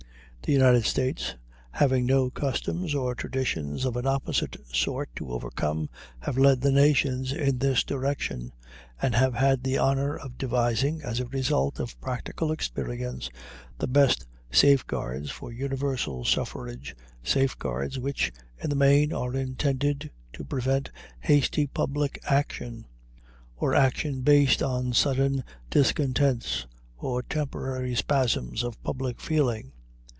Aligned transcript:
The 0.43 0.53
United 0.53 0.85
States, 0.85 1.35
having 1.69 2.07
no 2.07 2.31
customs 2.31 2.95
or 2.95 3.13
traditions 3.13 3.85
of 3.85 3.95
an 3.95 4.07
opposite 4.07 4.57
sort 4.73 5.09
to 5.15 5.31
overcome, 5.31 5.87
have 6.19 6.35
led 6.35 6.61
the 6.61 6.71
nations 6.71 7.31
in 7.31 7.59
this 7.59 7.83
direction, 7.83 8.51
and 8.99 9.13
have 9.13 9.35
had 9.35 9.63
the 9.63 9.77
honor 9.77 10.17
of 10.17 10.39
devising, 10.39 11.03
as 11.03 11.19
a 11.19 11.27
result 11.27 11.79
of 11.79 11.97
practical 12.01 12.51
experience, 12.51 13.29
the 13.77 13.87
best 13.87 14.25
safeguards 14.51 15.29
for 15.29 15.53
universal 15.53 16.25
suffrage, 16.25 16.95
safeguards 17.23 17.99
which, 17.99 18.33
in 18.61 18.71
the 18.71 18.75
main, 18.75 19.13
are 19.13 19.35
intended 19.35 20.09
to 20.33 20.43
prevent 20.43 20.89
hasty 21.19 21.67
public 21.67 22.19
action, 22.25 22.87
or 23.55 23.75
action 23.75 24.21
based 24.21 24.63
on 24.63 24.91
sudden 24.91 25.43
discontents 25.69 26.65
or 26.97 27.21
temporary 27.21 27.93
spasms 27.93 28.63
of 28.63 28.81
public 28.83 29.21
feeling. 29.21 29.71